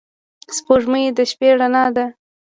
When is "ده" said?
1.95-2.05